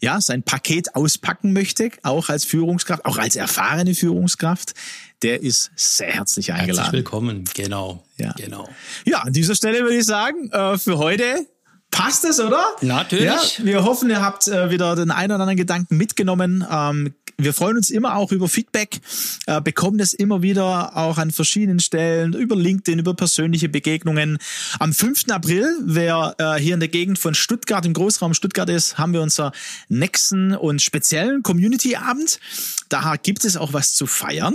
ja, 0.00 0.20
sein 0.20 0.44
Paket 0.44 0.94
auspacken 0.94 1.52
möchte, 1.52 1.90
auch 2.04 2.28
als 2.28 2.44
Führungskraft, 2.44 3.04
auch 3.04 3.18
als 3.18 3.34
erfahrene 3.34 3.96
Führungskraft, 3.96 4.74
der 5.22 5.42
ist 5.42 5.72
sehr 5.74 6.12
herzlich 6.12 6.52
eingeladen. 6.52 6.84
Herzlich 6.84 6.92
willkommen, 6.92 7.44
genau. 7.52 8.04
Ja, 8.16 8.32
genau. 8.36 8.68
ja 9.04 9.22
an 9.22 9.32
dieser 9.32 9.56
Stelle 9.56 9.80
würde 9.80 9.96
ich 9.96 10.06
sagen, 10.06 10.50
äh, 10.52 10.78
für 10.78 10.98
heute 10.98 11.46
Passt 11.92 12.24
es, 12.24 12.40
oder? 12.40 12.64
Natürlich. 12.80 13.58
Ja, 13.58 13.64
wir 13.64 13.84
hoffen, 13.84 14.08
ihr 14.08 14.22
habt 14.22 14.48
äh, 14.48 14.70
wieder 14.70 14.96
den 14.96 15.10
einen 15.10 15.30
oder 15.30 15.42
anderen 15.42 15.58
Gedanken 15.58 15.98
mitgenommen. 15.98 16.66
Ähm, 16.68 17.14
wir 17.44 17.52
freuen 17.52 17.76
uns 17.76 17.90
immer 17.90 18.16
auch 18.16 18.32
über 18.32 18.48
Feedback, 18.48 19.00
äh, 19.46 19.60
bekommen 19.60 19.98
das 19.98 20.12
immer 20.12 20.42
wieder 20.42 20.96
auch 20.96 21.18
an 21.18 21.30
verschiedenen 21.30 21.80
Stellen, 21.80 22.32
über 22.32 22.56
LinkedIn, 22.56 22.98
über 22.98 23.14
persönliche 23.14 23.68
Begegnungen. 23.68 24.38
Am 24.78 24.92
5. 24.92 25.30
April, 25.30 25.76
wer 25.84 26.34
äh, 26.38 26.54
hier 26.60 26.74
in 26.74 26.80
der 26.80 26.88
Gegend 26.88 27.18
von 27.18 27.34
Stuttgart, 27.34 27.84
im 27.86 27.92
Großraum 27.92 28.34
Stuttgart 28.34 28.68
ist, 28.68 28.98
haben 28.98 29.12
wir 29.12 29.22
unser 29.22 29.52
nächsten 29.88 30.54
und 30.54 30.82
speziellen 30.82 31.42
Community-Abend. 31.42 32.40
Da 32.88 33.16
gibt 33.16 33.44
es 33.44 33.56
auch 33.56 33.72
was 33.72 33.94
zu 33.94 34.06
feiern. 34.06 34.54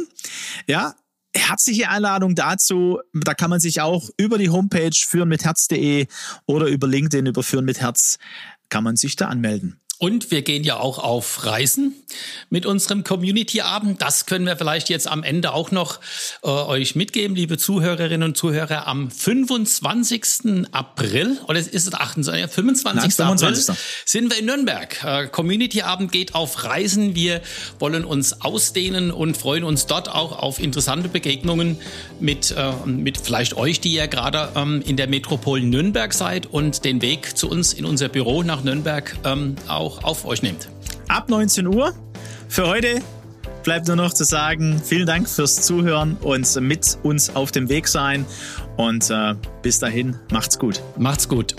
Ja, 0.67 0.95
herzliche 1.35 1.89
Einladung 1.89 2.35
dazu. 2.35 2.99
Da 3.13 3.33
kann 3.33 3.49
man 3.49 3.59
sich 3.59 3.81
auch 3.81 4.09
über 4.17 4.37
die 4.37 4.49
Homepage 4.49 4.91
führenmitherz.de 4.93 6.07
oder 6.45 6.67
über 6.67 6.87
LinkedIn 6.87 7.25
über 7.25 7.43
führen 7.43 7.65
mit 7.65 7.79
Herz 7.79 8.17
kann 8.69 8.83
man 8.83 8.95
sich 8.95 9.15
da 9.15 9.27
anmelden. 9.27 9.79
Und 9.99 10.29
wir 10.29 10.43
gehen 10.43 10.63
ja 10.63 10.79
auch 10.79 10.99
auf 10.99 11.43
Reisen 11.45 11.95
mit 12.51 12.67
unserem 12.67 13.03
Community-Abend. 13.03 13.99
Das 13.99 14.27
können 14.27 14.45
wir 14.45 14.55
vielleicht 14.55 14.89
jetzt 14.89 15.07
am 15.07 15.23
Ende 15.23 15.53
auch 15.53 15.71
noch 15.71 15.99
äh, 16.43 16.49
euch 16.49 16.95
mitgeben, 16.95 17.35
liebe 17.35 17.57
Zuhörerinnen 17.57 18.29
und 18.29 18.37
Zuhörer. 18.37 18.85
Am 18.85 19.09
25. 19.09 20.67
April, 20.71 21.39
oder 21.47 21.57
ist 21.59 21.73
es 21.73 21.91
28, 21.91 22.51
25. 22.51 23.01
Nein, 23.01 23.11
25. 23.11 23.69
April 23.69 23.81
sind 24.05 24.31
wir 24.31 24.37
in 24.37 24.45
Nürnberg. 24.45 25.03
Äh, 25.03 25.27
Community-Abend 25.29 26.11
geht 26.11 26.35
auf 26.35 26.63
Reisen. 26.63 27.15
Wir 27.15 27.41
wollen 27.79 28.05
uns 28.05 28.41
ausdehnen 28.41 29.09
und 29.09 29.35
freuen 29.35 29.63
uns 29.63 29.87
dort 29.87 30.09
auch 30.09 30.37
auf 30.37 30.59
interessante 30.59 31.09
Begegnungen 31.09 31.79
mit, 32.19 32.51
äh, 32.51 32.71
mit 32.85 33.17
vielleicht 33.17 33.57
euch, 33.57 33.79
die 33.79 33.93
ja 33.93 34.05
gerade 34.05 34.49
ähm, 34.55 34.83
in 34.85 34.95
der 34.95 35.07
Metropole 35.07 35.63
Nürnberg 35.63 36.13
seid 36.13 36.45
und 36.45 36.85
den 36.85 37.01
Weg 37.01 37.35
zu 37.35 37.49
uns 37.49 37.73
in 37.73 37.85
unser 37.85 38.09
Büro 38.09 38.43
nach 38.43 38.63
Nürnberg 38.63 39.17
ähm, 39.25 39.55
auch 39.67 39.86
auch 39.87 40.03
auf 40.03 40.25
euch 40.25 40.41
nehmt. 40.41 40.69
Ab 41.07 41.29
19 41.29 41.67
Uhr. 41.67 41.93
Für 42.49 42.67
heute 42.67 43.01
bleibt 43.63 43.87
nur 43.87 43.95
noch 43.95 44.13
zu 44.13 44.23
sagen, 44.23 44.81
vielen 44.83 45.05
Dank 45.05 45.29
fürs 45.29 45.61
Zuhören 45.61 46.17
und 46.21 46.59
mit 46.61 46.97
uns 47.03 47.35
auf 47.35 47.51
dem 47.51 47.69
Weg 47.69 47.87
sein. 47.87 48.25
Und 48.75 49.09
äh, 49.09 49.35
bis 49.61 49.79
dahin, 49.79 50.17
macht's 50.31 50.59
gut. 50.59 50.81
Macht's 50.97 51.27
gut. 51.27 51.55